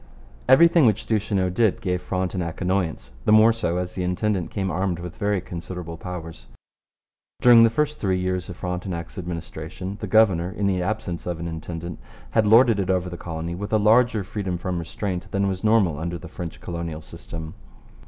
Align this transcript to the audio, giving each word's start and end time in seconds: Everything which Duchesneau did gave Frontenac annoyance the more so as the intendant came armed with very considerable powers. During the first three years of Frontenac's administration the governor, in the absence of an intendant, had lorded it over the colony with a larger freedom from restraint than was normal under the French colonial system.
Everything 0.49 0.87
which 0.87 1.05
Duchesneau 1.05 1.51
did 1.51 1.79
gave 1.79 2.01
Frontenac 2.01 2.59
annoyance 2.59 3.11
the 3.25 3.31
more 3.31 3.53
so 3.53 3.77
as 3.77 3.93
the 3.93 4.01
intendant 4.01 4.49
came 4.49 4.71
armed 4.71 4.97
with 4.97 5.15
very 5.15 5.39
considerable 5.39 5.95
powers. 5.95 6.47
During 7.39 7.61
the 7.63 7.69
first 7.69 7.99
three 7.99 8.19
years 8.19 8.49
of 8.49 8.57
Frontenac's 8.57 9.19
administration 9.19 9.97
the 10.01 10.07
governor, 10.07 10.49
in 10.49 10.65
the 10.65 10.81
absence 10.81 11.27
of 11.27 11.39
an 11.39 11.47
intendant, 11.47 11.99
had 12.31 12.47
lorded 12.47 12.79
it 12.79 12.89
over 12.89 13.11
the 13.11 13.15
colony 13.15 13.53
with 13.53 13.71
a 13.71 13.77
larger 13.77 14.23
freedom 14.23 14.57
from 14.57 14.79
restraint 14.79 15.29
than 15.29 15.47
was 15.47 15.63
normal 15.63 15.99
under 15.99 16.17
the 16.17 16.27
French 16.27 16.59
colonial 16.61 17.03
system. 17.03 17.53